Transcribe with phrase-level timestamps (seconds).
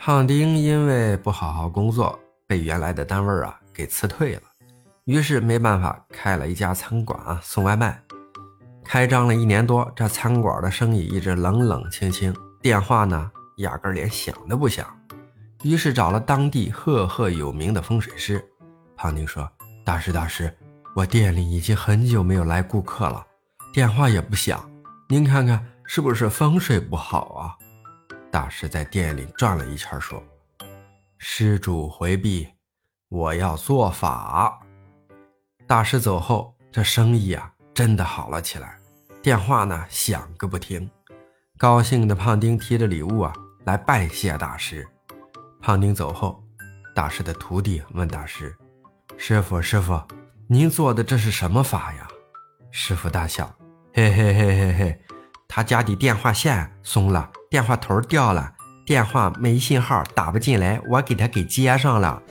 [0.00, 4.42] 胖丁因为不好好工作，被原来的单位啊给辞退了，
[5.06, 8.00] 于是没办法开了一家餐馆啊送外卖。
[8.84, 12.32] 开张了一年多，这餐馆的生意一直冷冷清清，
[12.62, 14.86] 电话呢压根连响都不响。
[15.64, 18.42] 于是找了当地赫赫有名的风水师。
[18.96, 19.50] 胖丁说
[19.84, 20.56] ：“大师，大师，
[20.94, 23.26] 我店里已经很久没有来顾客了，
[23.74, 24.64] 电话也不响，
[25.08, 27.58] 您看看是不是风水不好啊？”
[28.38, 30.22] 大师在店里转了一圈，说
[31.18, 32.46] ：“施主回避，
[33.08, 34.60] 我要做法。”
[35.66, 38.78] 大师走后，这生意啊真的好了起来，
[39.20, 40.88] 电话呢响个不停。
[41.56, 43.32] 高兴的胖丁提着礼物啊
[43.64, 44.86] 来拜谢大师。
[45.60, 46.40] 胖丁走后，
[46.94, 48.56] 大师的徒弟问大师
[49.18, 50.00] ：“师傅，师傅，
[50.46, 52.06] 您做的这是什么法呀？”
[52.70, 53.52] 师傅大笑
[53.92, 55.00] ：“嘿嘿嘿嘿嘿，
[55.58, 58.52] 他家的电话线松了。”电话头掉了，
[58.86, 62.22] 电话没信号，打不进来，我给他给接上了。